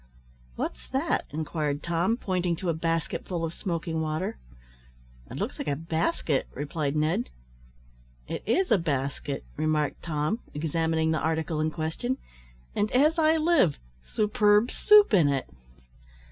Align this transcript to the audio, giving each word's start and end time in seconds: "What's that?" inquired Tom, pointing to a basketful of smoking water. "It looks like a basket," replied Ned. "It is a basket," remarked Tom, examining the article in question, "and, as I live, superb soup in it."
"What's 0.55 0.89
that?" 0.89 1.25
inquired 1.29 1.83
Tom, 1.83 2.17
pointing 2.17 2.55
to 2.55 2.69
a 2.69 2.73
basketful 2.73 3.45
of 3.45 3.53
smoking 3.53 4.01
water. 4.01 4.39
"It 5.29 5.37
looks 5.37 5.59
like 5.59 5.67
a 5.67 5.75
basket," 5.75 6.47
replied 6.55 6.95
Ned. 6.95 7.29
"It 8.27 8.41
is 8.47 8.71
a 8.71 8.79
basket," 8.79 9.45
remarked 9.57 10.01
Tom, 10.01 10.39
examining 10.55 11.11
the 11.11 11.21
article 11.21 11.59
in 11.61 11.69
question, 11.69 12.17
"and, 12.75 12.89
as 12.93 13.19
I 13.19 13.37
live, 13.37 13.77
superb 14.03 14.71
soup 14.71 15.13
in 15.13 15.27
it." 15.29 15.47